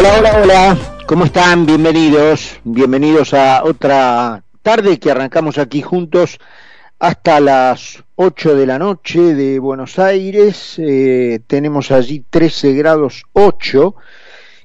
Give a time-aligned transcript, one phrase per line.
[0.00, 1.66] Hola, hola, hola, ¿cómo están?
[1.66, 6.38] Bienvenidos, bienvenidos a otra tarde que arrancamos aquí juntos
[6.98, 10.76] hasta las 8 de la noche de Buenos Aires.
[10.78, 13.94] Eh, tenemos allí 13 grados 8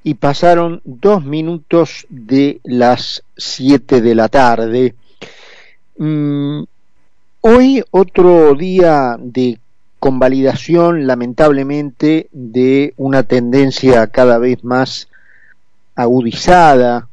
[0.05, 4.95] y pasaron dos minutos de las 7 de la tarde.
[5.97, 6.63] Mm,
[7.41, 9.59] hoy otro día de
[9.99, 15.09] convalidación, lamentablemente, de una tendencia cada vez más
[15.95, 17.07] agudizada,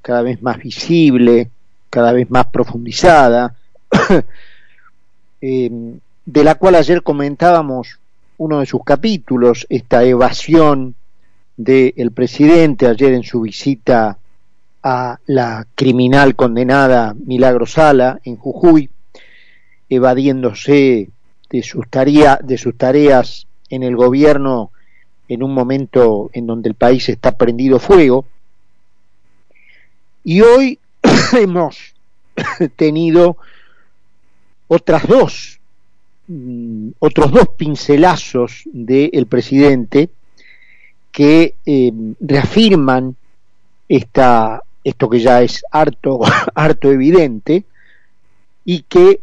[0.00, 1.50] cada vez más visible,
[1.90, 3.54] cada vez más profundizada,
[5.40, 7.98] em, de la cual ayer comentábamos
[8.38, 10.94] uno de sus capítulos, esta evasión
[11.56, 14.18] del presidente ayer en su visita
[14.82, 18.90] a la criminal condenada Milagro Sala en Jujuy,
[19.88, 21.10] evadiéndose
[21.50, 24.70] de sus, de sus tareas en el gobierno
[25.32, 28.26] en un momento en donde el país está prendido fuego.
[30.24, 30.78] Y hoy
[31.32, 31.94] hemos
[32.76, 33.38] tenido
[34.68, 35.58] otras dos,
[36.28, 40.10] mm, otros dos pincelazos del presidente
[41.10, 43.16] que eh, reafirman
[43.88, 46.20] esta, esto que ya es harto,
[46.54, 47.64] harto evidente
[48.66, 49.20] y que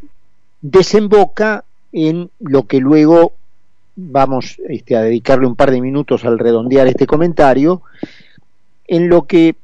[0.61, 3.33] desemboca en lo que luego
[3.99, 7.81] vamos este, a dedicarle un par de minutos al redondear este comentario,
[8.87, 9.55] en lo que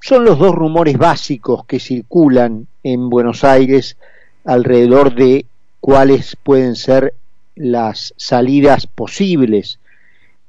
[0.00, 3.96] son los dos rumores básicos que circulan en Buenos Aires
[4.44, 5.44] alrededor de
[5.80, 7.14] cuáles pueden ser
[7.54, 9.78] las salidas posibles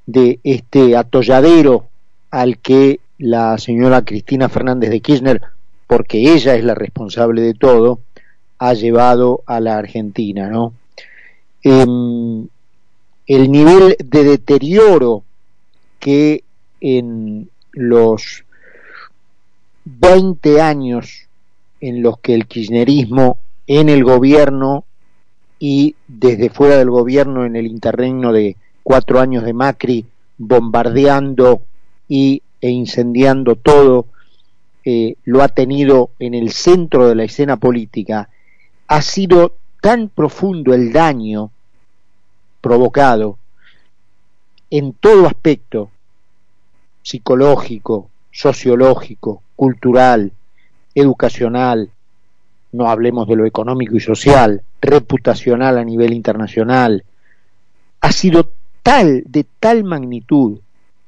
[0.06, 1.86] de este atolladero
[2.30, 5.42] al que la señora Cristina Fernández de Kirchner,
[5.86, 8.00] porque ella es la responsable de todo,
[8.58, 10.72] ha llevado a la Argentina, ¿no?
[11.62, 12.48] Em,
[13.26, 15.22] el nivel de deterioro
[15.98, 16.44] que
[16.80, 18.44] en los
[19.84, 21.28] 20 años
[21.80, 24.84] en los que el kirchnerismo en el gobierno
[25.58, 30.06] y desde fuera del gobierno en el interregno de cuatro años de Macri
[30.38, 31.62] bombardeando
[32.08, 34.06] y, e incendiando todo,
[34.84, 38.28] eh, lo ha tenido en el centro de la escena política,
[38.88, 41.50] ha sido tan profundo el daño
[42.62, 43.36] provocado
[44.70, 45.90] en todo aspecto
[47.02, 50.32] psicológico, sociológico, cultural,
[50.94, 51.90] educacional,
[52.72, 57.04] no hablemos de lo económico y social, reputacional a nivel internacional,
[58.00, 58.50] ha sido
[58.82, 60.58] tal, de tal magnitud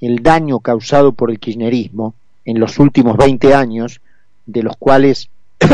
[0.00, 4.02] el daño causado por el kirchnerismo en los últimos 20 años,
[4.44, 5.30] de los cuales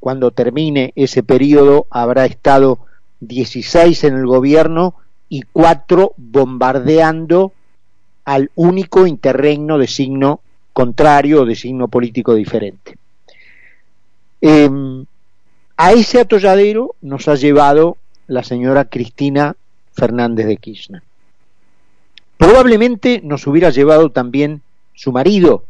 [0.00, 2.78] cuando termine ese periodo habrá estado
[3.20, 4.94] 16 en el gobierno
[5.34, 7.52] y cuatro bombardeando
[8.24, 10.38] al único interregno de signo
[10.72, 12.96] contrario o de signo político diferente.
[14.40, 15.04] Em,
[15.76, 17.96] a ese atolladero nos ha llevado
[18.28, 19.56] la señora Cristina
[19.92, 21.02] Fernández de Kirchner.
[22.36, 24.62] Probablemente nos hubiera llevado también
[24.94, 25.64] su marido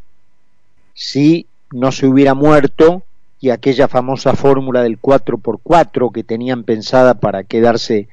[0.92, 3.02] si no se hubiera muerto
[3.40, 8.08] y aquella famosa fórmula del 4x4 que tenían pensada para quedarse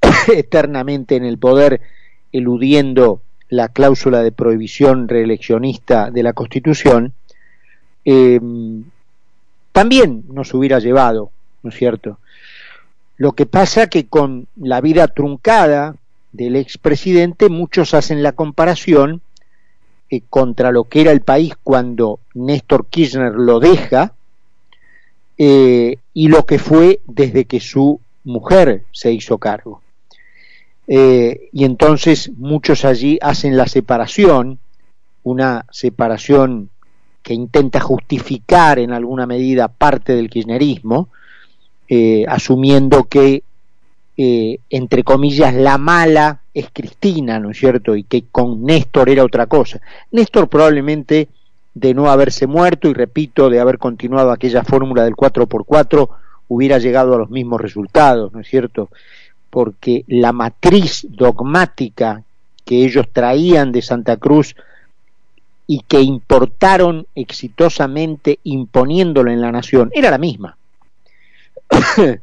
[0.28, 1.80] eternamente en el poder,
[2.32, 7.12] eludiendo la cláusula de prohibición reeleccionista de la Constitución,
[8.04, 8.40] eh,
[9.72, 11.30] también nos hubiera llevado,
[11.62, 12.18] ¿no es cierto?
[13.16, 15.96] Lo que pasa que con la vida truncada
[16.32, 19.20] del expresidente, muchos hacen la comparación
[20.10, 24.14] eh, contra lo que era el país cuando Néstor Kirchner lo deja
[25.38, 29.82] eh, y lo que fue desde que su mujer se hizo cargo.
[30.92, 34.58] Eh, y entonces muchos allí hacen la separación,
[35.22, 36.68] una separación
[37.22, 41.08] que intenta justificar en alguna medida parte del kirchnerismo,
[41.88, 43.44] eh, asumiendo que,
[44.16, 47.94] eh, entre comillas, la mala es Cristina, ¿no es cierto?
[47.94, 49.80] Y que con Néstor era otra cosa.
[50.10, 51.28] Néstor probablemente
[51.72, 56.08] de no haberse muerto y repito, de haber continuado aquella fórmula del 4x4,
[56.48, 58.88] hubiera llegado a los mismos resultados, ¿no es cierto?
[59.50, 62.22] Porque la matriz dogmática
[62.64, 64.54] que ellos traían de Santa Cruz
[65.66, 70.56] y que importaron exitosamente imponiéndolo en la nación, era la misma.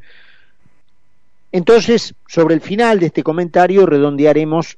[1.51, 4.77] Entonces, sobre el final de este comentario redondearemos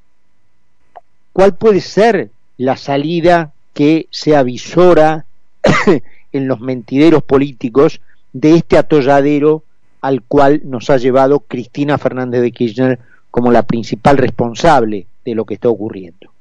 [1.34, 5.26] cuál puede ser la salida que se avisora
[6.32, 8.02] en los mentideros políticos
[8.34, 9.64] de este atolladero
[10.02, 13.00] al cual nos ha llevado Cristina Fernández de Kirchner
[13.32, 16.32] como la principal responsable de lo que está ocurriendo.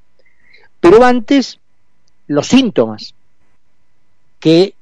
[0.81, 1.59] Pero antes
[2.27, 3.15] los síntomas
[4.39, 4.75] que,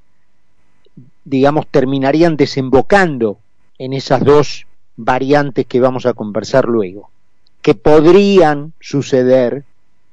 [1.25, 3.39] digamos, terminarían desembocando
[3.79, 7.11] en esas dos variantes que vamos a conversar luego,
[7.63, 9.65] que podrían suceder,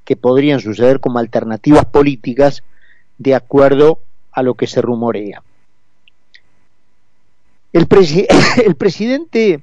[0.06, 2.64] que podrían suceder como alternativas políticas
[3.18, 4.00] de acuerdo
[4.32, 5.44] a lo que se rumorea.
[7.74, 7.88] El,
[8.76, 9.62] presidente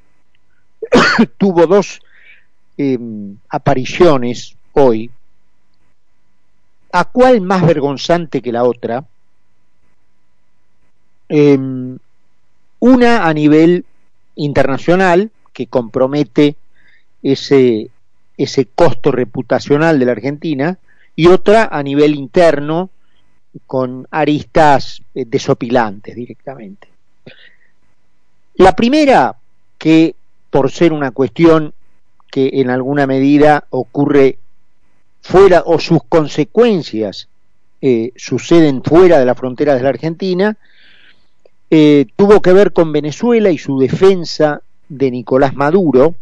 [1.38, 2.00] tuvo dos
[2.76, 5.10] em, apariciones hoy,
[6.92, 9.04] a cuál más vergonzante que la otra,
[11.28, 11.98] em,
[12.80, 13.84] una a nivel
[14.34, 16.56] internacional que compromete
[17.22, 17.90] ese,
[18.36, 20.78] ese costo reputacional de la Argentina
[21.14, 22.90] y otra a nivel interno
[23.66, 26.88] con aristas eh, desopilantes directamente.
[28.60, 29.36] La primera,
[29.78, 30.14] que
[30.50, 31.72] por ser una cuestión
[32.30, 34.36] que en alguna medida ocurre
[35.22, 37.28] fuera o sus consecuencias
[37.80, 40.58] eh, suceden fuera de la frontera de la Argentina,
[41.70, 44.60] eh, tuvo que ver con Venezuela y su defensa
[44.90, 46.16] de Nicolás Maduro,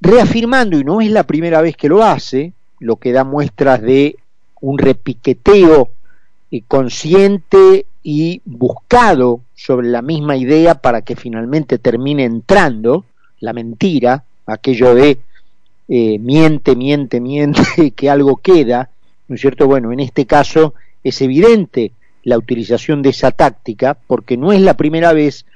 [0.00, 4.16] reafirmando, y no es la primera vez que lo hace, lo que da muestras de
[4.62, 5.90] un repiqueteo
[6.50, 13.04] eh, consciente y buscado sobre la misma idea para que finalmente termine entrando
[13.40, 15.18] la mentira, aquello de
[15.88, 18.90] eh, miente, miente, miente, que algo queda,
[19.28, 19.66] ¿no es cierto?
[19.66, 21.92] Bueno, en este caso es evidente
[22.22, 25.46] la utilización de esa táctica, porque no es la primera vez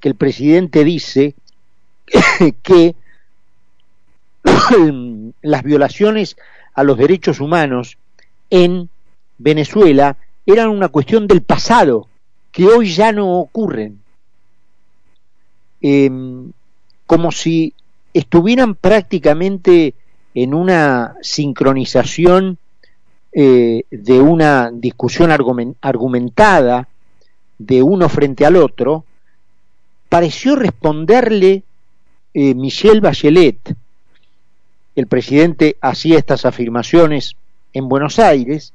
[0.00, 1.34] que el presidente dice
[2.62, 2.94] que
[5.42, 6.36] las violaciones
[6.74, 7.96] a los derechos humanos
[8.50, 8.88] en
[9.38, 12.08] Venezuela eran una cuestión del pasado,
[12.52, 14.00] que hoy ya no ocurren.
[15.80, 16.52] Em,
[17.06, 17.74] como si
[18.12, 19.94] estuvieran prácticamente
[20.34, 22.58] en una sincronización
[23.32, 25.30] eh, de una discusión
[25.80, 26.88] argumentada
[27.58, 29.04] de uno frente al otro,
[30.08, 31.64] pareció responderle
[32.32, 33.74] eh, Michel Bachelet,
[34.96, 37.34] el presidente hacía estas afirmaciones
[37.72, 38.72] en Buenos Aires,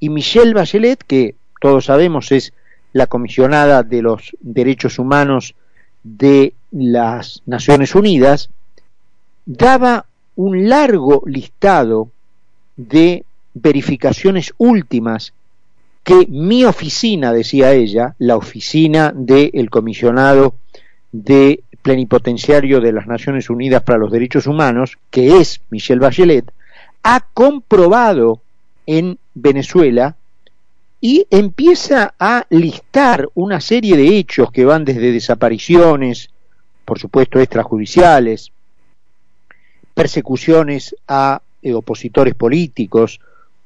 [0.00, 2.52] y Michelle Bachelet, que todos sabemos es
[2.92, 5.54] la comisionada de los derechos humanos
[6.02, 8.50] de las Naciones Unidas,
[9.46, 10.06] daba
[10.36, 12.10] un largo listado
[12.76, 13.24] de
[13.54, 15.32] verificaciones últimas
[16.02, 20.54] que mi oficina, decía ella, la oficina del comisionado
[21.12, 26.50] de plenipotenciario de las Naciones Unidas para los Derechos Humanos, que es Michelle Bachelet,
[27.02, 28.40] ha comprobado
[28.86, 30.16] en Venezuela
[31.00, 36.30] y empieza a listar una serie de hechos que van desde desapariciones,
[36.84, 38.50] por supuesto extrajudiciales,
[39.92, 43.20] persecuciones a eh, opositores políticos,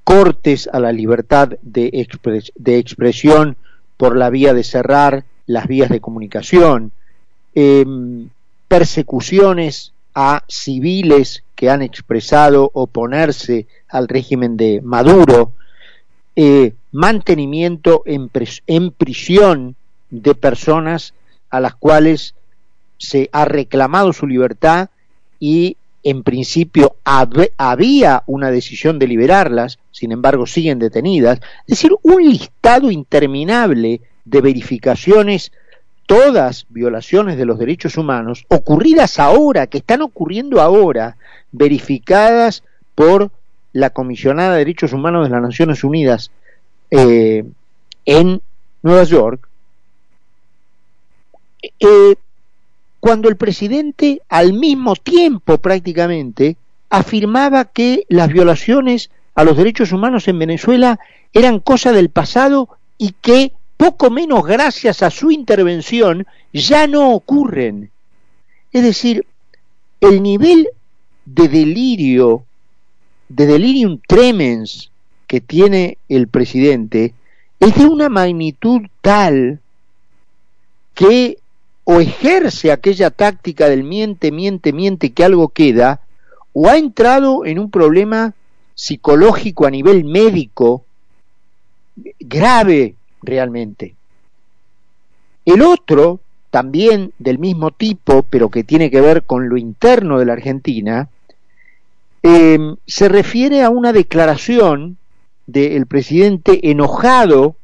[0.05, 1.91] cortes a la libertad de,
[2.65, 3.57] expresión
[3.97, 6.93] por la vía de cerrar las vías de comunicación,
[7.55, 8.31] em,
[8.69, 15.53] persecuciones a civiles que han expresado oponerse al régimen de Maduro,
[16.35, 18.29] eh, mantenimiento en,
[18.67, 19.77] en prisión
[20.11, 21.15] de personas
[21.51, 22.35] a las cuales
[22.97, 24.89] se ha reclamado su libertad
[25.39, 32.29] y en principio había una decisión de liberarlas, sin embargo siguen detenidas, es decir, un
[32.29, 35.53] listado interminable de verificaciones
[36.09, 41.19] todas violaciones de los derechos humanos ocurridas ahora, que están ocurriendo ahora,
[41.53, 43.31] verificadas por
[43.75, 46.31] la comisionada de derechos humanos de las Naciones Unidas
[46.91, 47.45] eh,
[48.07, 48.41] en
[48.83, 49.47] Nueva York,
[51.79, 52.15] eh,
[53.01, 56.57] cuando el presidente al mismo tiempo prácticamente
[56.89, 60.99] afirmaba que las violaciones a los derechos humanos en Venezuela
[61.35, 67.91] eran cosa del pasado y que poco menos gracias a su intervención, ya no ocurren.
[68.73, 69.25] Es decir,
[70.01, 70.69] el nivel
[71.25, 72.45] de delirio,
[73.29, 74.91] de delirium tremens
[75.27, 77.15] que tiene el presidente
[77.61, 79.61] es de una magnitud tal
[80.95, 81.39] que
[81.85, 86.01] o ejerce aquella táctica del miente, miente, miente que algo queda,
[86.53, 88.35] o ha entrado en un problema
[88.75, 90.85] psicológico a nivel médico
[92.21, 93.95] grave realmente.
[95.45, 96.21] El otro,
[96.51, 101.09] también del mismo tipo, pero que tiene que ver con lo interno de la Argentina,
[102.23, 104.97] em, se refiere a una declaración
[105.47, 107.57] del presidente enojado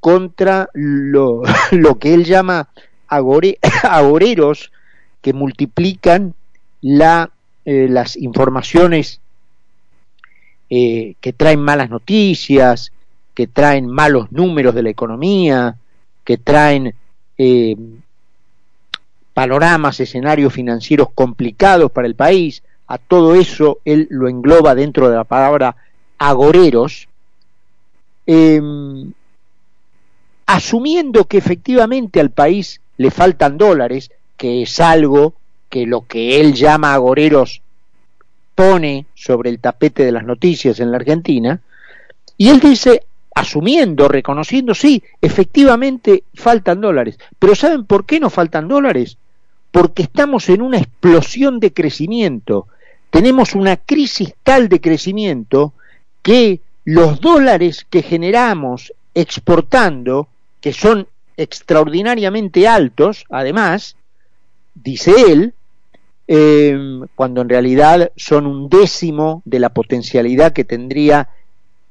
[0.00, 2.68] contra lo, lo que él llama
[3.08, 4.72] agoreros
[5.20, 6.34] que multiplican
[6.80, 7.30] la,
[7.64, 9.20] eh, las informaciones
[10.70, 12.92] eh, que traen malas noticias,
[13.40, 15.74] que traen malos números de la economía,
[16.24, 16.94] que traen
[17.38, 17.74] eh,
[19.32, 25.16] panoramas, escenarios financieros complicados para el país, a todo eso él lo engloba dentro de
[25.16, 25.74] la palabra
[26.18, 27.08] agoreros,
[28.26, 29.10] em,
[30.44, 35.32] asumiendo que efectivamente al país le faltan dólares, que es algo
[35.70, 37.62] que lo que él llama agoreros
[38.54, 41.62] pone sobre el tapete de las noticias en la Argentina,
[42.40, 43.02] y él dice,
[43.34, 49.16] asumiendo, reconociendo, sí, efectivamente faltan dólares, pero ¿saben por qué no faltan dólares?
[49.70, 52.66] Porque estamos en una explosión de crecimiento,
[53.10, 55.72] tenemos una crisis tal de crecimiento
[56.22, 60.28] que los dólares que generamos exportando,
[60.60, 61.06] que son
[61.36, 63.96] extraordinariamente altos, además,
[64.74, 65.54] dice él,
[66.28, 66.78] eh,
[67.16, 71.28] cuando en realidad son un décimo de la potencialidad que tendría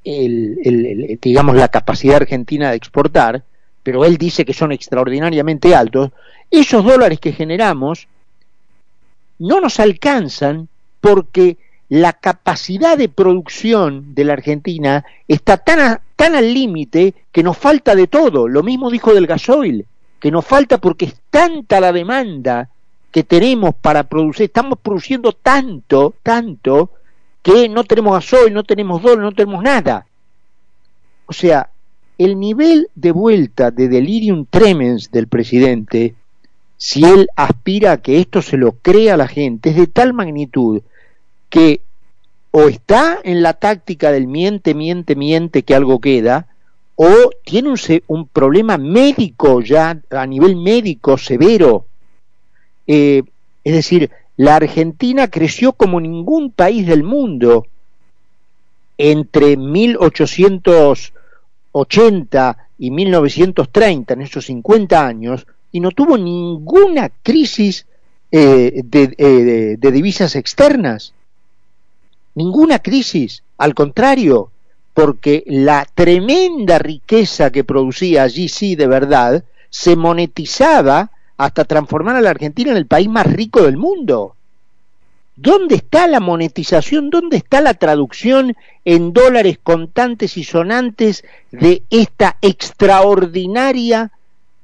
[0.09, 3.43] el, digamos la capacidad argentina de exportar,
[3.83, 6.11] pero él dice que son extraordinariamente altos,
[6.49, 8.07] esos dólares que generamos
[9.37, 10.67] no nos alcanzan
[10.99, 11.57] porque
[11.89, 17.95] la capacidad de producción de la Argentina está tan, tan al límite que nos falta
[17.95, 18.47] de todo.
[18.47, 19.85] Lo mismo dijo del gasoil,
[20.19, 22.69] que nos falta porque es tanta la demanda
[23.11, 26.91] que tenemos para producir, estamos produciendo tanto, tanto,
[27.41, 30.05] que no tenemos gasoil, no tenemos dólar, no tenemos nada.
[31.25, 31.69] O sea,
[32.17, 36.15] el nivel de vuelta de delirium tremens del presidente,
[36.77, 40.13] si él aspira a que esto se lo crea a la gente, es de tal
[40.13, 40.81] magnitud
[41.49, 41.81] que
[42.51, 46.47] o está en la táctica del miente, miente, miente que algo queda,
[46.95, 47.77] o tiene un,
[48.07, 51.85] un problema médico ya a nivel médico severo.
[52.87, 53.23] Eh,
[53.63, 57.67] es decir, la Argentina creció como ningún país del mundo
[58.97, 67.85] entre 1880 y 1930, en esos 50 años, y no tuvo ninguna crisis
[68.31, 71.13] eh, eh, de divisas externas.
[72.33, 74.51] Ninguna crisis, al contrario,
[74.93, 82.21] porque la tremenda riqueza que producía allí sí de verdad se monetizaba hasta transformar a
[82.21, 84.35] la Argentina en el país más rico del mundo.
[85.37, 87.09] ¿Dónde está la monetización?
[87.09, 94.11] ¿Dónde está la traducción en dólares contantes y sonantes de esta extraordinaria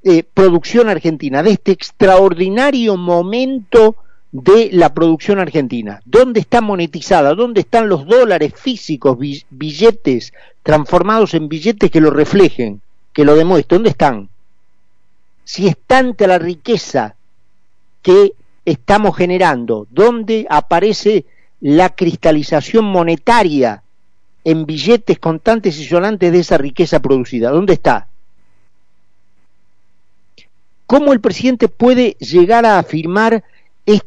[0.03, 3.95] eh, producción argentina, de este extraordinario momento
[4.33, 6.01] de la producción argentina.
[6.03, 7.33] ¿Dónde está monetizada?
[7.35, 9.17] ¿Dónde están los dólares físicos,
[9.49, 12.81] billetes transformados en billetes que lo reflejen,
[13.13, 13.77] que lo demuestren?
[13.77, 14.29] ¿Dónde están?
[15.45, 17.15] Si es tanta la riqueza
[18.01, 18.33] que
[18.65, 21.25] estamos generando, ¿dónde aparece
[21.61, 23.83] la cristalización monetaria
[24.43, 27.51] en billetes contantes y sonantes de esa riqueza producida?
[27.51, 28.07] ¿Dónde está?
[30.87, 33.43] ¿Cómo el presidente puede llegar a afirmar
[33.85, 34.01] eh,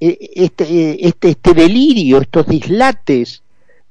[0.00, 3.42] este, eh, este, este delirio, estos dislates,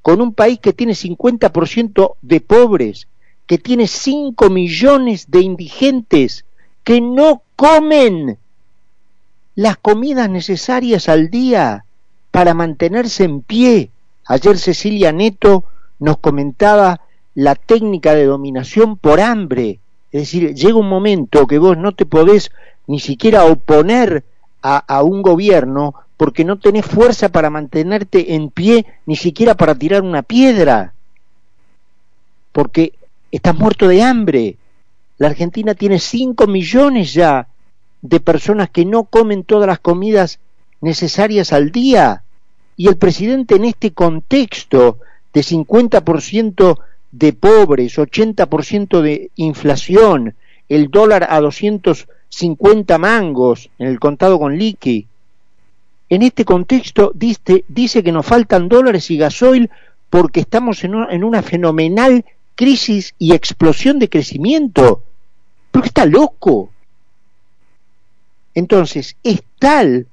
[0.01, 3.07] con un país que tiene 50% de pobres,
[3.45, 6.45] que tiene 5 millones de indigentes,
[6.85, 8.37] que no comen
[9.55, 11.83] las comidas necesarias al día
[12.31, 13.89] para mantenerse en pie.
[14.25, 15.65] Ayer Cecilia Neto
[15.99, 17.01] nos comentaba
[17.33, 19.79] la técnica de dominación por hambre.
[20.11, 22.51] Es decir, llega un momento que vos no te podés
[22.87, 24.23] ni siquiera oponer
[24.61, 30.01] a, un gobierno porque no tenés fuerza para mantenerte en pie ni siquiera para tirar
[30.01, 30.93] una piedra,
[32.51, 32.93] porque
[33.31, 34.57] estás muerto de hambre.
[35.17, 37.47] La Argentina tiene 5 millones ya
[38.01, 40.39] de personas que no comen todas las comidas
[40.81, 42.23] necesarias al día.
[42.77, 44.99] Y el presidente en este contexto
[45.33, 46.79] de 50%
[47.11, 50.35] de pobres, 80% de inflación,
[50.67, 55.07] el dólar a 200 50 mangos en el contado con liqui.
[56.09, 57.63] En este contexto dice,
[58.03, 59.69] que nos faltan dólares y gasoil
[60.09, 65.03] porque estamos en en una fenomenal crisis y explosión de crecimiento.
[65.75, 66.69] Porque está loco.
[68.53, 70.07] Entonces, es tal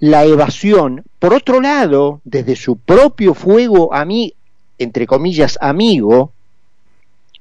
[0.00, 1.04] la evasión.
[1.20, 4.34] Por otro lado, desde su propio fuego a mí,
[4.76, 6.32] entre comillas, amigo,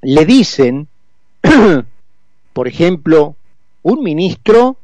[0.03, 0.87] le dicen
[2.53, 3.35] por ejemplo,
[3.81, 4.77] un ministro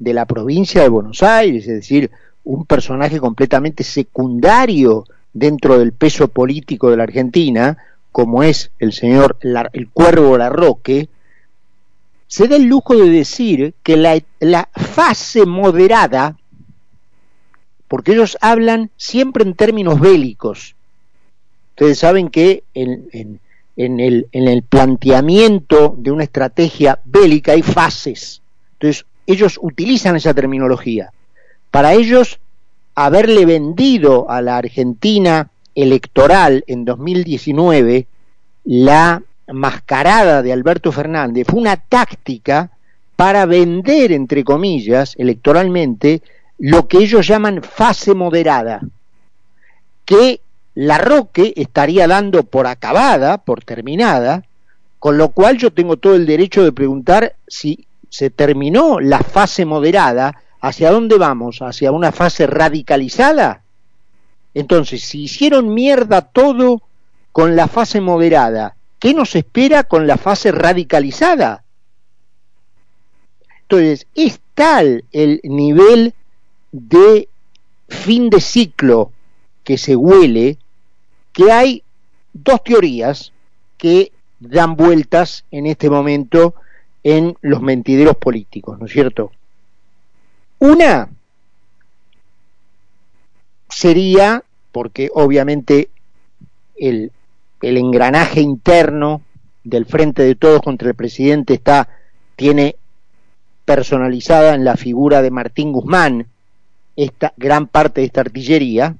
[0.00, 2.10] de la provincia de Buenos Aires, es decir,
[2.42, 7.78] un personaje completamente secundario dentro del peso político de la Argentina,
[8.10, 9.38] como es el señor
[9.72, 11.08] el Cuervo Larroque,
[12.30, 16.38] se da el lujo de decir que la, fase moderada,
[17.88, 20.76] porque ellos hablan siempre en términos bélicos,
[21.70, 23.40] Ustedes saben que en,
[23.76, 28.42] el, en el planteamiento de una estrategia bélica hay fases.
[28.74, 31.10] Entonces, ellos utilizan esa terminología.
[31.70, 32.38] Para ellos,
[32.94, 38.06] haberle vendido a la Argentina electoral en 2019
[38.64, 39.22] la
[39.52, 42.70] mascarada de Alberto Fernández fue una táctica
[43.16, 46.22] para vender, entre comillas, electoralmente,
[46.58, 48.80] lo que ellos llaman fase moderada,
[50.04, 50.40] que
[50.74, 54.44] la Roque estaría dando por acabada, por terminada,
[54.98, 59.64] con lo cual yo tengo todo el derecho de preguntar si se terminó la fase
[59.64, 61.62] moderada, ¿hacia dónde vamos?
[61.62, 63.62] ¿Hacia una fase radicalizada?
[64.54, 66.82] Entonces, si hicieron mierda todo
[67.32, 71.64] con la fase moderada, ¿qué nos espera con la fase radicalizada?
[73.62, 76.14] Entonces, es tal el nivel
[76.70, 77.28] de
[77.88, 79.10] fin de ciclo
[79.64, 80.58] que se huele
[81.32, 81.82] que hay
[82.32, 83.32] dos teorías
[83.78, 86.54] que dan vueltas en este momento
[87.02, 89.32] en los mentideros políticos, ¿no es cierto?
[90.58, 91.08] Una
[93.68, 95.88] sería, porque obviamente
[96.76, 97.12] el,
[97.60, 99.22] el engranaje interno
[99.64, 101.88] del frente de todos contra el presidente está,
[102.36, 102.76] tiene
[103.64, 106.26] personalizada en la figura de Martín Guzmán,
[106.96, 108.96] esta gran parte de esta artillería,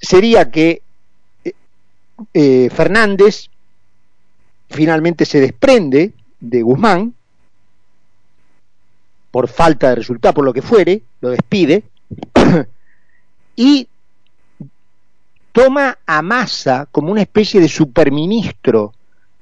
[0.00, 0.82] sería que
[1.44, 1.52] eh,
[2.32, 3.48] eh, Fernández
[4.68, 7.14] finalmente se desprende de Guzmán
[9.30, 11.84] por falta de resultado, por lo que fuere, lo despide,
[13.56, 13.88] y
[15.56, 18.92] toma a Massa como una especie de superministro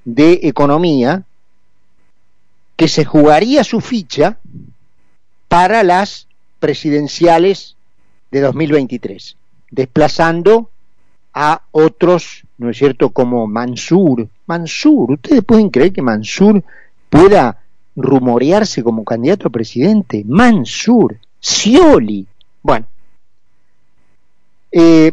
[0.04, 1.24] de Economía
[2.76, 4.38] que se jugaría su ficha
[5.48, 6.28] para las
[6.60, 7.74] presidenciales
[8.30, 9.36] de 2023,
[9.72, 10.70] desplazando
[11.32, 14.28] a otros, ¿no es cierto?, como Mansur.
[14.46, 16.62] Mansur, ¿ustedes pueden creer que Mansur
[17.10, 17.58] pueda
[17.96, 20.22] rumorearse como candidato a presidente?
[20.24, 22.24] Mansur, Scioli.
[22.62, 22.86] Bueno,
[24.70, 25.12] eh,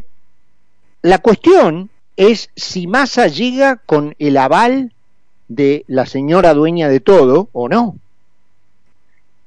[1.02, 4.94] la cuestión es si Massa llega con el aval
[5.48, 7.96] de la señora dueña de todo o no.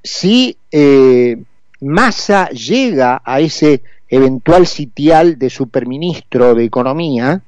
[0.03, 1.41] Si eh,
[1.81, 7.41] Massa llega a ese eventual sitial de superministro de Economía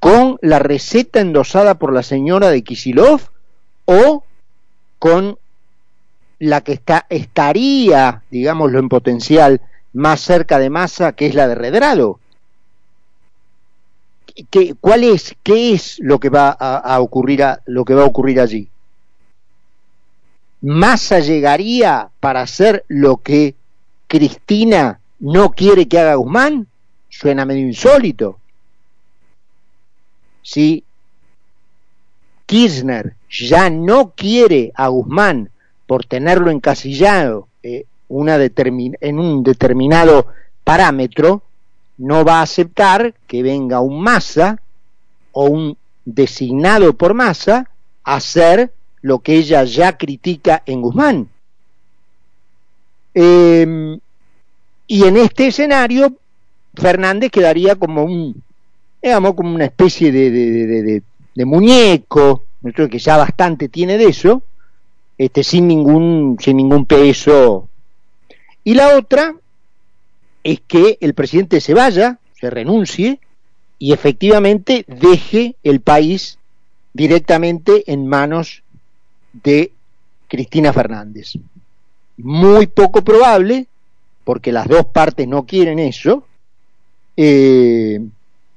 [0.00, 3.20] con la receta endosada por la señora de Kisilov
[3.84, 4.24] o
[4.98, 5.38] con
[6.38, 9.60] la que está, estaría, digámoslo en potencial,
[9.92, 12.20] más cerca de Massa, que es la de Redrado.
[14.50, 18.06] ¿Qué, ¿Cuál es, qué es lo que va a, ocurrir a, lo que va a
[18.06, 18.68] ocurrir allí?
[20.60, 23.54] Massa llegaría para hacer lo que
[24.06, 26.66] Cristina no quiere que haga Guzmán,
[27.08, 28.38] suena medio insólito.
[30.42, 30.84] Si
[32.46, 35.50] Kirchner ya no quiere a Guzmán
[35.86, 40.26] por tenerlo encasillado eh, una en un determinado
[40.64, 41.42] parámetro,
[41.98, 44.60] no va a aceptar que venga un masa
[45.32, 47.68] o un designado por masa
[48.04, 51.28] a hacer lo que ella ya critica en Guzmán.
[53.14, 53.98] Eh,
[54.86, 56.16] y en este escenario,
[56.74, 58.42] Fernández quedaría como un,
[59.02, 61.02] digamos, como una especie de,
[61.44, 64.42] muñeco, que ya bastante tiene de eso,
[65.16, 67.68] este, sin ningún, sin ningún peso.
[68.64, 69.34] Y la otra
[70.44, 73.20] es que el presidente se vaya, se renuncie
[73.78, 76.38] y efectivamente deje el país
[76.92, 78.62] directamente en manos
[79.32, 79.72] de
[80.28, 81.32] Cristina Fernández.
[82.16, 83.66] Muy poco probable,
[84.24, 86.26] porque las dos partes no quieren eso,
[87.16, 88.00] eh,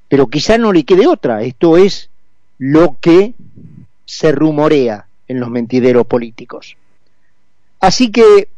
[0.08, 1.44] pero quizá no le quede otra.
[1.44, 2.10] Esto es
[2.58, 3.34] lo que
[4.06, 6.76] se rumorea en los mentideros políticos.
[7.80, 8.50] Así que,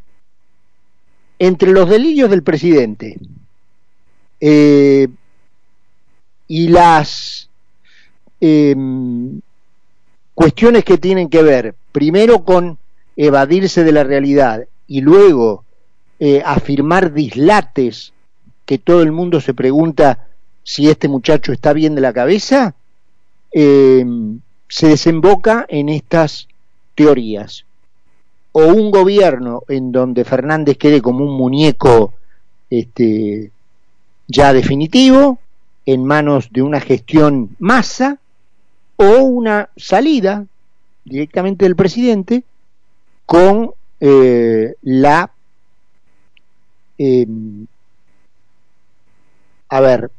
[1.45, 3.17] entre los delirios del presidente
[4.39, 5.09] eh,
[6.47, 7.49] y las
[8.39, 9.41] em,
[10.33, 12.77] cuestiones que tienen que ver, primero con
[13.17, 15.65] evadirse de la realidad y luego
[16.17, 18.13] eh, afirmar dislates
[18.65, 20.29] que todo el mundo se pregunta
[20.63, 22.73] si este muchacho está bien de la cabeza,
[23.51, 24.05] eh,
[24.69, 26.47] se desemboca en estas
[26.95, 27.65] teorías.
[28.53, 32.13] O un gobierno en donde Fernández quede como un muñeco
[32.69, 33.51] este,
[34.27, 35.39] ya definitivo,
[35.85, 38.19] en manos de una gestión masa,
[38.95, 40.45] o una salida
[41.03, 42.43] directamente del presidente
[43.25, 45.33] con eh, la
[46.97, 47.67] Em,
[49.69, 50.11] a ver,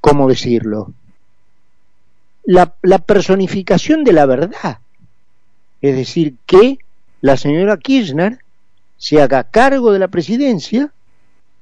[0.00, 0.92] ¿cómo decirlo?
[2.44, 4.80] La, la personificación de la verdad.
[5.80, 6.78] Es decir, que
[7.24, 8.36] la señora Kirchner
[8.98, 10.92] se haga cargo de la presidencia,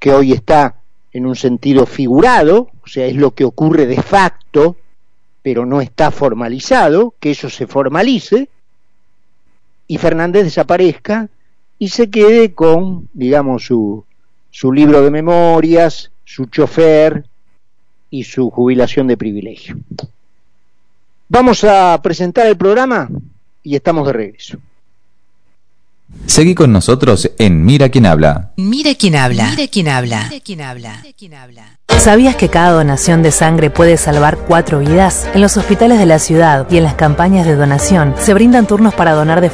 [0.00, 0.80] que hoy está
[1.12, 4.76] en un sentido figurado, o sea, es lo que ocurre de facto,
[5.40, 8.48] pero no está formalizado, que eso se formalice,
[9.86, 11.28] y Fernández desaparezca
[11.78, 14.04] y se quede con, digamos, su,
[14.50, 17.24] su libro de memorias, su chofer
[18.10, 19.78] y su jubilación de privilegio.
[21.28, 23.08] Vamos a presentar el programa
[23.62, 24.58] y estamos de regreso.
[26.26, 28.52] Seguí con nosotros en Mira quién habla.
[28.56, 29.50] Mira quién habla.
[29.50, 30.28] Mira quién habla.
[30.30, 31.78] Mira quién habla.
[31.98, 35.28] ¿Sabías que cada donación de sangre puede salvar cuatro vidas?
[35.34, 38.92] En los hospitales de la ciudad y en las campañas de donación se brindan turnos
[38.92, 39.50] para donar de